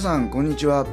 [0.00, 0.86] 皆さんこんにちは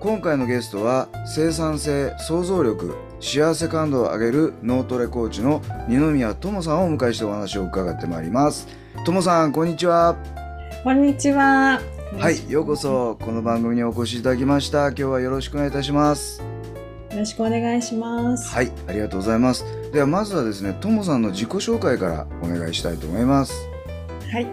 [0.00, 8.66] 今回のゲストは生産性創造力幸せ感度を上げる脳トレコーチの二宮智さんをお迎えしてお話を伺ってまいります
[9.06, 10.16] 智さんこんにちは
[10.82, 11.80] こんにちは。
[12.18, 12.74] はいようこ。
[12.74, 16.42] そこの番組にお越しいただきました今日はよろしくお願いいたします
[17.12, 18.52] よろしくお願いします。
[18.52, 23.54] はいありがとうございますではまずはですね智さんの自己紹介からお願いしたいと思います
[24.32, 24.46] はい。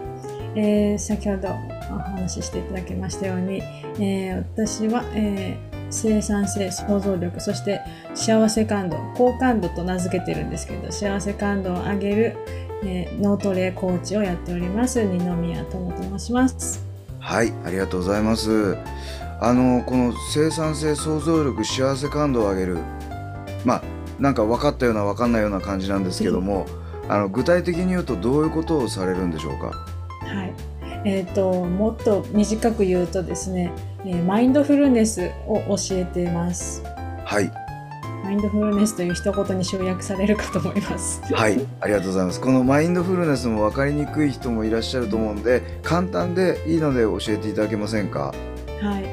[0.54, 3.62] えー先ほどお話ししていただきましたように、
[3.98, 7.80] えー私は、えー生産性、創造力、そして
[8.14, 12.36] 幸せ感度、好感度と名付けてるんですけど、幸せ感度を上げる、
[12.84, 16.84] えー脳トレコーチをやっております、二宮智と申します。
[17.20, 18.76] はい、ありがとうございます。
[19.40, 22.78] あのこの生産性、創造力、幸せ感度を上げる、
[23.64, 23.82] まあ
[24.18, 26.66] なんか分かったような分かんないような感じなんですけども、
[27.08, 29.68] あの具体的に言うとどういうことをされるんでしょうか？
[30.26, 30.52] はい。
[31.04, 33.72] えっ、と、もっと短く言うとですね、
[34.04, 36.82] えーマインドフルネスを教えています。
[37.24, 37.50] はい、
[38.24, 41.22] マインドフルネスという一言に集約されるかと思います。
[41.32, 42.40] はい、ありがとうございます。
[42.40, 48.34] このマインドフルネスも分かりにくい人もいらっしゃると思うんで、簡単でいいので教えていただけませんか？
[48.80, 49.04] はい。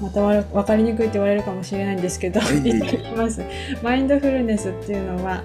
[0.00, 3.42] またわ分かりにくいって言われるかもしれないんですけど、いえいえ言ってきます。
[3.82, 5.44] マインドフルネスっていうのは、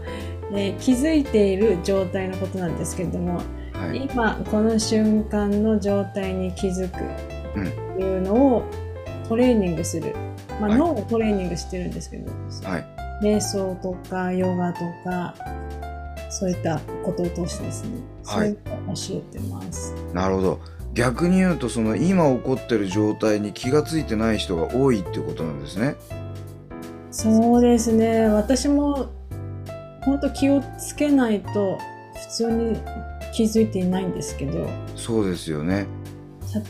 [0.52, 3.42] えー気づいている状態のことなんですけれども、
[3.80, 8.63] はい、今この瞬間の状態に気づくっていうのを
[9.27, 10.15] トレーニングする。
[10.59, 12.31] まあ、はい脳をトレーニングしてるんですけど、
[12.63, 12.86] はい、
[13.21, 15.36] 瞑想とかヨガとか、
[16.30, 19.93] そういったことを通してですね、はいそういうのを教えてます。
[20.13, 20.59] なるほど。
[20.93, 25.95] 逆に言うとその今起こってる状態に気がついてない人が多いってことなんですね。
[27.11, 29.09] そうですね私も
[30.03, 31.77] 本当気をつけないと
[32.13, 32.77] 普通に
[33.36, 34.66] 気づいていないんですけど
[34.96, 35.88] そうですよね。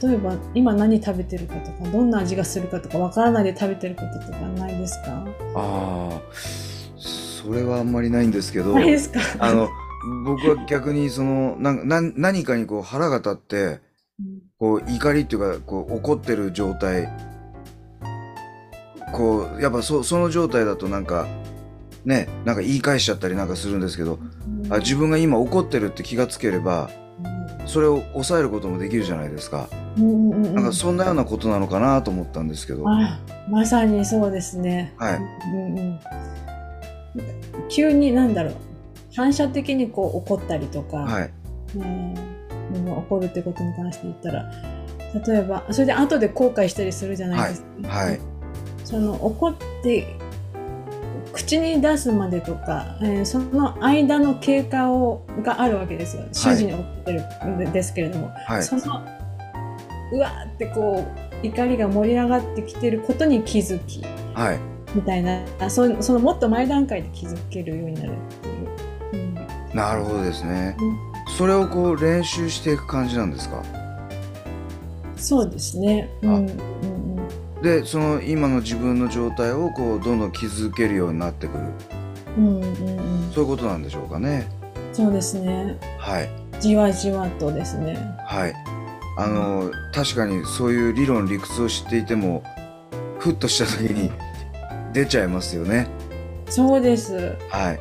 [0.01, 5.23] 例えば今何食べてるかとかどんな味がするかとかわからないで食べてることとかないですか？
[5.53, 6.21] ああ、
[6.97, 9.19] それはあんまりないんですけど、ないですか？
[9.37, 9.69] あの、
[10.25, 13.79] 僕は逆にその、な、な、何かにこう腹が立って、
[14.19, 14.41] うん。
[14.57, 17.07] こう怒りっていうか、こう怒ってる状態、
[19.13, 21.27] こう、やっぱそ、その状態だとなんか、
[22.05, 24.19] ね、なんか言い返しちゃったりなんかするんですけど、
[24.69, 26.89] あ自分が今怒ってるって気がつければ、
[27.65, 29.69] それを抑えることもできるじゃないですか。
[29.97, 30.55] うんうんうんうん。
[30.55, 32.83] なんかそんなようなことなのかなと思ったんですけど。
[32.83, 35.15] はあまさにそうですね、い。
[35.15, 35.99] うんうん、
[37.69, 38.53] 急になんだろう。
[39.15, 41.31] 反射的にこう怒ったりとか、はい。
[41.75, 41.79] う
[42.99, 44.51] 怒るってことに関して言ったら。
[45.27, 48.19] 例えばそれで後で後悔したりするじゃないですか、はい。
[48.83, 50.17] その怒って
[51.35, 56.23] 口に出すまでとか、えーその間の経過をがあるわけですよ。
[56.31, 57.21] 瞬時に起こってる
[57.67, 58.63] んですけれども、はい。
[58.63, 58.81] その
[60.13, 61.05] うわーってこ
[61.43, 64.01] う怒りが盛り上がってきてることに気づき。
[64.33, 64.59] はい。
[64.95, 65.43] みたいな。
[65.59, 68.69] あそそのもっと前段階で気づけるようになるっていう。
[69.13, 69.35] うん。
[69.75, 70.77] なるほどですね。
[71.27, 71.31] う。
[71.31, 73.61] それをこう練習していく感じなんですか？
[75.17, 76.09] そうですね。
[76.21, 77.14] うんうん
[77.65, 81.63] でその今の自分の状態をこうどんどん気づけるようになってくる。
[82.37, 83.31] うんうんうん。
[83.33, 84.47] そういうことなんでしょうかね。
[84.93, 85.75] そうですね。
[85.97, 86.29] はい。
[86.61, 87.97] じわじわとですね。
[88.27, 88.53] はい。
[89.17, 92.43] あの確かにそういう理論理屈を知っていても
[93.17, 94.11] ふっとした時に
[94.93, 95.87] 出ちゃいますよね。
[96.47, 97.35] そうです。
[97.49, 97.79] はい。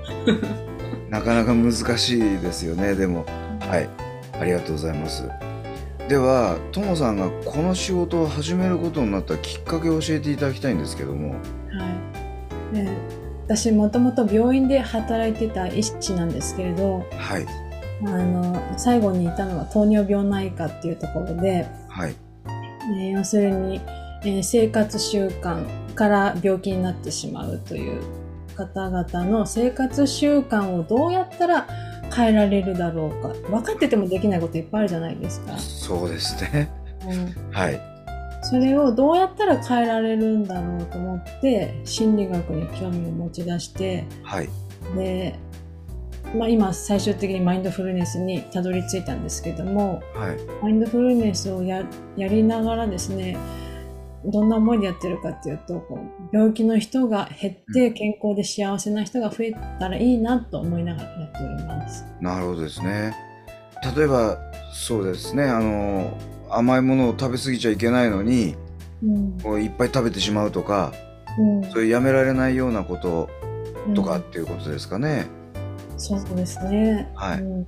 [1.11, 2.95] なかなか難しいですよね。
[2.95, 3.27] でも
[3.61, 3.89] はい。
[4.41, 5.29] ありがとうございます
[6.09, 11.31] ではともさんがこの仕事を始めることになったきっかけを教えていただきたいんですけども。
[11.31, 11.37] は
[12.73, 12.75] い。
[12.75, 12.91] ね、
[13.47, 17.47] 私もともと病院で働いてた医師なんですけれど、はい。
[18.05, 22.15] あの最後にいたのは糖尿病内科っていうところで、はい。
[22.47, 23.81] えー要するに、
[24.25, 28.03] えー生活習慣から病気になってしまうという
[28.57, 31.67] 方々の生活習慣をどうやったら
[32.15, 33.29] 変えられるだろうか。
[33.49, 35.59] 分かっててもできないこといっぱいあるじゃないですか。
[35.59, 36.71] そうですね。
[37.07, 37.53] うん。
[37.53, 37.95] はい。
[38.43, 44.49] そそれをどうやったら変えられるんだろうと思って心理学に興味を持ち出してはい。
[44.95, 45.35] で、
[46.37, 50.37] まあ、今最終的にマインドフルネスにたどり着いたんですけどもはい。
[50.63, 51.85] マインドフルネスをや
[52.17, 53.39] やりながらですね
[54.27, 55.99] どんな思いでやってるかっていうとこ
[56.33, 62.05] う病気の人が減って健康で幸せな人が増えたらいいなと思いながらやっております。
[62.21, 63.15] なるほどですね。
[63.97, 64.39] 例えば
[64.73, 65.45] そうですね。
[65.45, 66.17] あの
[66.51, 68.57] 甘いものを食べ過ぎちゃいけないのに
[69.03, 69.39] うん。
[69.41, 70.93] こういっぱい食べてしまうとか
[71.39, 71.71] うん。
[71.71, 73.29] そういうやめられないようなこと
[73.95, 74.21] とかうん。
[74.21, 75.27] っていうことですかね、
[75.97, 77.11] そうですね。
[77.15, 77.41] はい。
[77.41, 77.67] うん。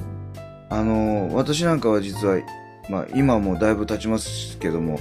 [0.69, 2.39] あの私なんかは実は、
[2.89, 4.99] まあ、今はもうだいぶ経ちますけども、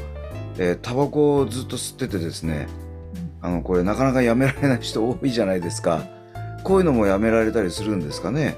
[0.58, 2.68] えータバコをずっと吸っててですね
[3.42, 6.04] あのこれなかなかやめられない人多いじゃないですか。
[6.64, 8.58] こういうのもやめられたりするんですかね。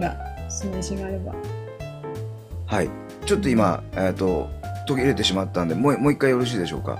[0.00, 0.16] が
[0.50, 1.34] 示しがあれば。
[2.66, 2.90] はい。
[3.26, 4.48] ちょっと今、えー、と
[4.86, 6.98] 途切れてしまったんでもうもう一回よろしいでしょうか？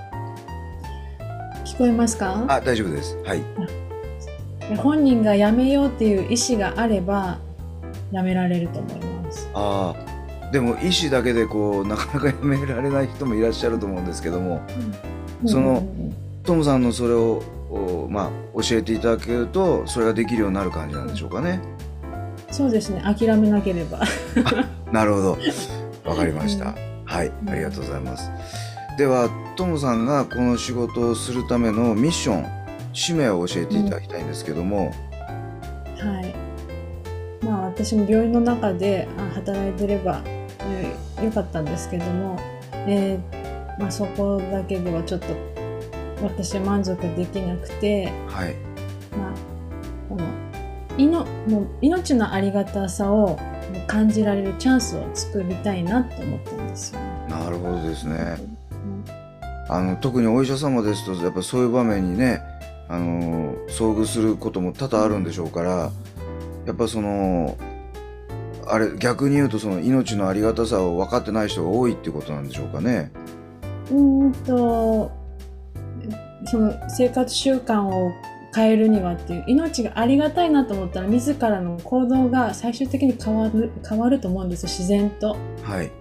[1.65, 2.45] 聞こえますか？
[2.47, 3.17] あ大丈夫です。
[3.23, 3.43] はい。
[4.75, 7.39] 本人がやめようっていう意思があれば
[8.11, 9.49] やめられると思います。
[9.53, 14.61] ああでも医師だけでこうなかなかやめられない人もいらっしゃると思うんですけども。
[15.45, 16.15] そのうん。
[16.43, 21.59] トムさんのそれをおまあ、教えていただけるとそれができるようになる感じなんでしょうかね。
[22.49, 23.01] そうですね。
[23.01, 23.99] 諦めなければ。
[24.91, 25.37] なるほど。
[26.05, 26.75] わかりました、うん。
[27.03, 27.31] はい。
[27.49, 28.31] ありがとうございます。
[28.97, 32.45] ではトムさんがこの仕事をするためのミッション
[32.93, 34.85] 使命を教えていただきたいんですけども、
[35.97, 36.33] はい。
[37.41, 42.37] まあ私も病院の中であ働いてれば、えーよかったんですけども、
[42.71, 45.27] えーまあ、そこだけではちょっと
[46.21, 48.55] 私は満足できなくて、はい。
[49.15, 49.33] まあ、
[50.09, 50.25] この
[50.97, 53.37] いのもう命のありがたさを
[53.85, 57.27] 感じられるチャンスを作りたいなと思ったんですよね。
[57.29, 58.37] なるほどですね。
[58.71, 59.05] うん。
[59.69, 62.41] あの特にお医者様ですとやっぱそういう場面にね
[62.89, 65.91] あの遭遇することも多々あるんでしょうから
[66.67, 67.57] やっぱその
[68.67, 73.11] あれ逆に言うとその命のありがたさを分かってない人が多いっていうことなんでしょうかね。
[73.89, 75.09] うーんと
[76.45, 78.11] その生活習慣を
[78.53, 85.37] 変えるにはっていう命がありがたいなと思ったら自らの行動が最終的に変わる変わると思うんですよ自然と。
[85.63, 85.91] はい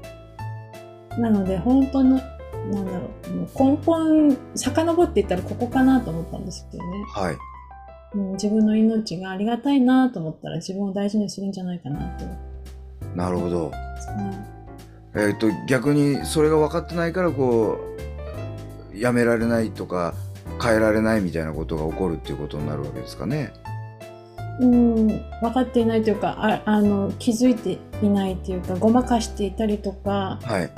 [1.20, 2.20] なので本当の
[2.70, 6.90] なんだろうもう根本遡っていったらここかなと思ったんですけどね。
[7.14, 7.36] はい
[8.16, 12.24] もう自分の命がありがたいなと思ったら自分を大事にするんじゃないかなと
[13.14, 13.72] なるほど。
[15.14, 17.78] えー、と逆にそれが分かってないからこ
[18.92, 20.14] うやめられないとか
[20.62, 23.52] 変えられないみたいなことが起こるっていうことになるわけですかね。
[24.60, 30.70] うん、分かっていないというかああの気づいていないっていうかごまかしていたりとかはい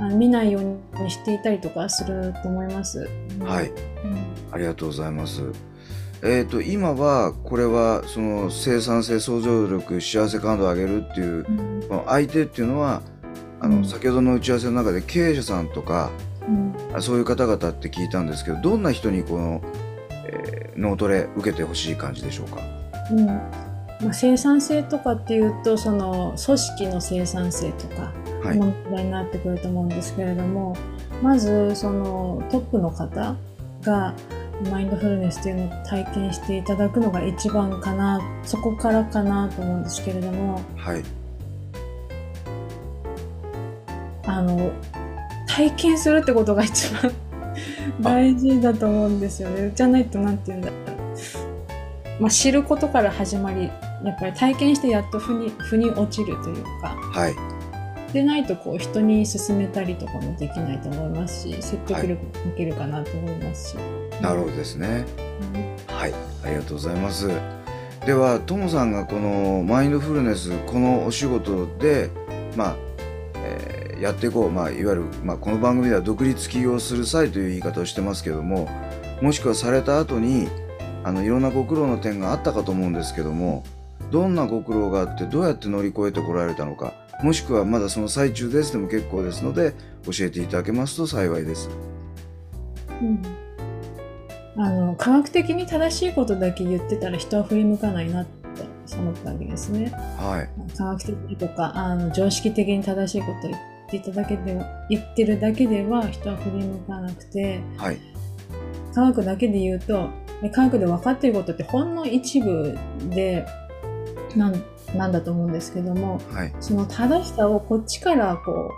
[0.00, 3.08] あの見ないようにしていたりとかすると思います。
[3.40, 5.69] はいうんありがとうございます。
[6.22, 12.02] えー、と今はこれはその生産性想像力幸せ感度を上げるっていううん。
[12.06, 13.02] 相手っていうのは
[13.60, 13.84] あの、うん。
[13.84, 16.10] 先ほどの打ち合わせの中で経営者さんとか
[16.46, 16.74] うん。
[16.94, 19.62] あそういう方々って聞いたんですけどどんな人にこの、
[20.26, 22.62] えー脳トレ受けてほしい感じでしょうか？
[23.10, 23.26] うん。
[23.26, 23.42] ま
[24.08, 28.12] あ、生産性とかっていうとその組織の生産性とか
[28.42, 28.56] はい。
[28.56, 30.74] 問題になってくると思うんですけれども、
[31.22, 33.36] まずそのトップの方
[33.82, 34.14] が
[34.70, 40.60] マインドフルネスというのを体験していただくのが一番かなそこからかなと思うんですけれども。
[40.76, 41.02] はい。
[44.26, 44.70] あの
[45.48, 47.12] 体験するってことが一番
[48.00, 49.72] 大事だと思うんですよね。
[49.74, 50.74] じゃないと何て言うんだろ
[52.18, 53.64] う、まあ、知ることから始まり
[54.04, 56.88] やっぱり体験してやっと腑に腑に落ちるというか。
[57.12, 57.59] はい
[58.12, 63.74] でないとこう人に勧めたりとかもできないと思いますし説得力もいけるかなと思いますし、
[64.20, 65.04] なるほどですね。
[65.54, 66.14] うんはい、
[66.44, 67.28] ありがとうございます。
[68.06, 72.08] では、ともさんがこのマインドフルネス、このお仕事で、
[72.56, 72.76] まあ、
[73.36, 78.66] えーやっていこう、まあ、いわゆる、まあ、この番組では独立起業する際という言い方をしてますけども、
[79.20, 80.48] もしくはされた後に、
[81.04, 83.62] あの、いろんなご苦労の点があったかと思うんですけども、
[84.10, 89.74] どんなご苦労があって、どうやって乗り越えてこられたのか、もしくはまだその最中ですでも結構ですので、
[90.04, 91.68] 教えていただけますと幸いです。
[93.00, 93.22] うん
[94.56, 98.40] あの科学的に正しいことだけ言ってたら人は振り向かないなって
[98.94, 99.90] 思ったわけですね。
[100.18, 107.98] はい、科学的にとかあの常識的に正しいことを言っていただけでは言ってるだけでは人は振り向かなくてはい、
[108.94, 110.08] 科学だけで言うと
[110.52, 112.76] 科学で分かっていることってほんの一部
[113.08, 113.46] で
[114.36, 114.62] なん
[114.94, 116.54] なんだと思うんですけどもはい。
[116.60, 118.72] その正しさをこっちからこ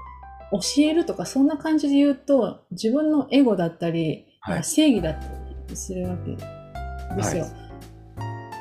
[0.52, 4.54] う教えるとかそんな感じで言うと自分のエゴだったり、はい。
[4.56, 5.28] まあ正義だった
[5.68, 6.36] りするわけ
[7.16, 7.46] ですよ。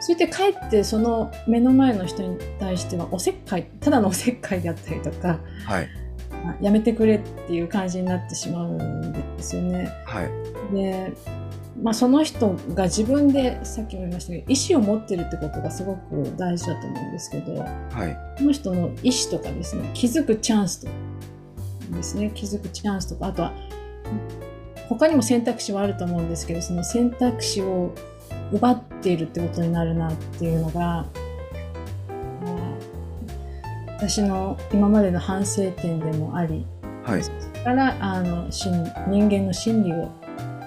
[0.04, 5.90] それでかえってその目の前の人に対してはおせっかいただのおせっかいであったりとか、はい。
[6.44, 9.92] まあやめてくれっていう感じになってしまうんですよね。
[10.06, 10.30] はい。
[10.74, 11.14] で、
[11.80, 17.70] まあ、その人が自分でさっきも言いましたけど意思を持ってるってことがすごく大事だと思うんですけどは
[18.08, 18.36] い。
[18.38, 20.94] その人の意思とかですね気づくチャンスとか
[21.92, 23.54] ですね気づくチャンスとかあとは
[24.90, 27.96] 他にも選択肢はあると思うんですけどその選択肢を
[28.52, 31.06] 奪っているってことになるなっていうのが、まあ
[33.98, 36.66] 私の今までの反省点でもあり
[37.04, 37.24] はい。
[37.24, 40.12] それからあの心人間の心理を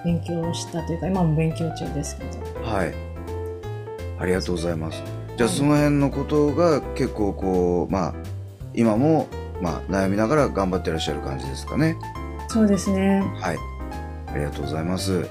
[0.05, 2.61] 勉強したというか今も勉強中ですけど。
[2.63, 2.93] はい。
[4.19, 5.03] ありがとうございます。
[5.35, 8.13] じゃあはいその辺のことが結構こうまあ
[8.73, 9.27] 今も
[9.61, 11.97] まあ悩みながら頑張ってらっしゃる感じですかね。
[12.47, 13.19] そうですね。
[13.41, 13.57] はい。
[14.27, 15.27] ありがとうございます。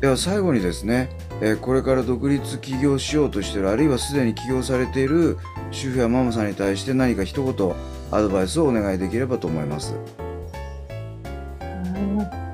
[0.00, 1.08] では最後にですね、
[1.40, 5.38] えーこれから独立起業しようとしているあるいはすでに起業されている
[5.72, 7.74] 主婦やママさんに対して何か一言
[8.12, 9.94] アドバイスをお願いできればと思います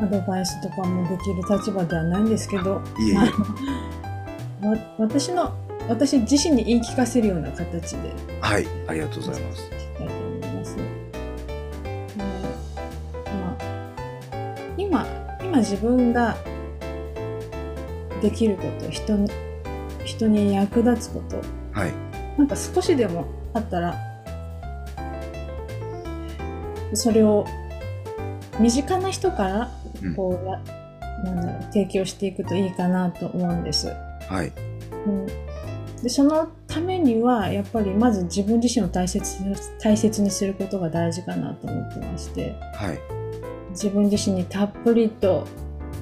[0.05, 2.83] アドバイスとかもできる立場ではないんですけど。
[2.99, 3.19] いえいえ。
[4.99, 5.55] 私の
[5.89, 8.13] 私自身に言い聞かせるような形で。
[8.41, 9.63] はいありがとうございます。
[9.63, 10.77] したいと思います。
[10.77, 10.83] で
[13.33, 13.57] まあ、
[14.77, 15.07] 今
[15.43, 16.37] 今自分が
[18.21, 19.31] できること人に
[20.05, 21.41] 人に役立つこと。
[21.73, 21.93] はい。
[22.37, 23.95] なんか少しでもあったら
[26.93, 27.47] それを
[28.61, 29.71] 身近な人から
[30.03, 30.15] うん。
[30.15, 30.59] こうや、
[31.25, 33.89] なんだろう提供していくといいかなと思うんです。
[34.29, 34.53] はい。
[35.07, 35.27] うん。
[36.03, 42.55] でそのためにはやっぱりまず自分自身を大切に大切にすることが大事かなと思ってまして。
[42.75, 42.99] はい。
[43.71, 45.47] 自分自身にたっぷりと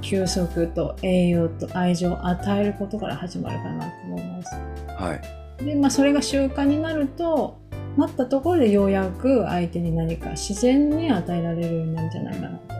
[0.02, 4.54] 休息と栄養と愛情を与えることから始まるかなと思います。
[4.98, 5.14] は
[5.60, 5.64] い。
[5.64, 7.61] でまあそれが習慣になると
[7.96, 12.74] なったところでようやく相手に何か自然に与えられるようになるんじゃないかなと、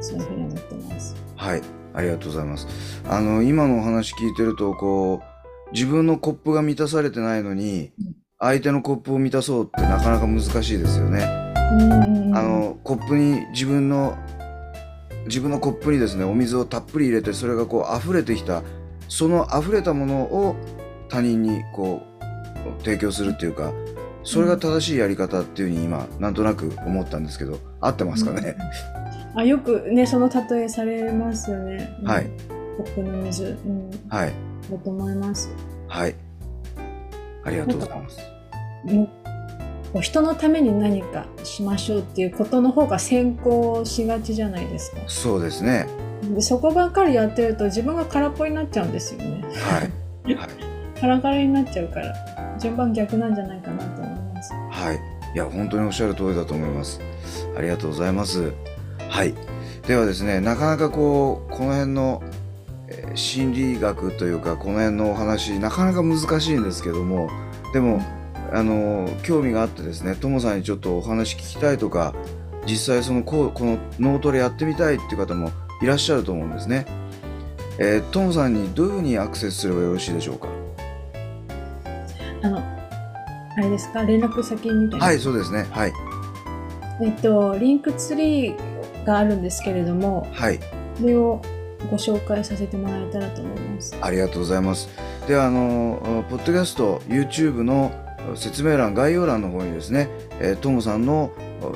[0.00, 1.16] そういうふうに思ってます。
[1.34, 1.62] はい。
[1.94, 2.66] ありがとうございます。
[3.08, 5.22] あの今のお話聞いてるとこ
[5.68, 11.26] う自分のコップが満たされてないのにうん相手のコップを満たそうってなかなか難しいですよね。
[11.72, 11.76] う
[12.30, 12.36] ん。
[12.36, 14.16] あのコップに自分の
[15.26, 18.62] 自分のコップにですねお水をたっぷり入れてそれがこう溢れてきた
[19.08, 20.56] その溢れたものを
[21.08, 22.15] 他人にこう
[22.82, 23.72] 提供するっていうか
[24.22, 28.56] それが正しいやり方っていうふうに今なんとなく思ったんですけど合ってますかね、
[29.36, 31.96] あよくねその例えされますよね。
[32.02, 32.08] うん。
[32.08, 32.30] はい。
[32.76, 34.32] コップの水、うん、だはい。
[34.82, 35.48] と思います。
[35.88, 36.14] はい。
[37.44, 38.18] ありがとうございます。
[38.86, 44.98] もう人のために何かしましょうっていうことの方が先行しがちじゃないですか。
[45.06, 45.86] そうですね。
[46.34, 49.44] でそこばっかりやってると自分が空っぽになっちゃうんですよね。
[50.24, 50.34] はい。
[50.34, 50.48] はい。
[51.00, 52.14] カラカラになっちゃうから
[52.58, 54.52] 順番逆なんじゃないかなと思います。
[54.52, 54.96] はい。
[55.34, 57.00] いや、本当におっしゃる通りだと思います。
[57.56, 58.52] ありがとうございます。
[59.08, 59.34] はい。
[59.86, 62.22] ではですね、なかなかこう、この辺の、
[62.88, 67.30] えー心理学というか、この辺のお話、なかなか難しいんですけども、
[67.72, 68.02] でも、
[68.52, 72.14] あの、興味があってですね、ともさんにちょっとお話聞きたいとか、
[72.66, 75.50] 実際その、こうこの脳トレやってみたいっていう方も
[75.82, 76.84] いらっしゃると思うんですね。
[77.78, 80.48] えー、ともさんにどういうふうにアクセスすればよろしいでしょうか？
[82.46, 84.02] あのあれですか？
[84.04, 85.06] 連絡先みたいな。
[85.06, 85.66] はい、そうですね。
[85.70, 85.92] はい。
[87.02, 90.60] えっとリンクツリーがあるんですけれども、はい。
[90.98, 91.40] それを
[91.90, 93.96] ご紹介させてもらえたらと思います。
[94.00, 94.88] ありがとうございます。
[95.28, 97.92] では、あの、ポッドキャスト、YouTube の
[98.34, 100.08] 説明欄、概要欄の方にですね、
[100.40, 101.32] えー、ともさんの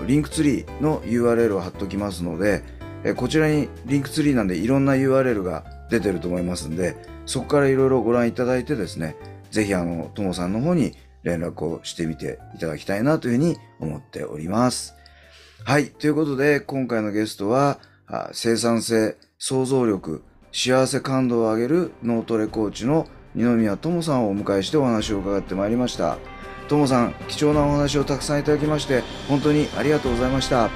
[0.06, 2.62] リンクツリーの URL を貼っておきますので、
[3.04, 6.96] えーこちらにリンクツリーなんでいろんな URL が出てると思いますんで、
[7.26, 9.16] そこからいろいろご覧いただいてですね、
[9.50, 14.94] ぜひあの、ともさんの方に連絡をしてみていただきたいなというふうに思っております。
[15.64, 15.88] はい。
[15.88, 17.78] ということで、今回のゲストは、
[18.32, 26.18] 生産性、想像力、幸せ感度を上げる脳トレコーチの二宮智さんをお迎えしてお話を伺ってまいりました。
[26.68, 30.64] 智さん、貴重なお話をたくさんいただきまして、本当にありがとうございました。
[30.64, 30.70] あ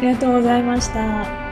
[0.00, 1.47] りがとうございました。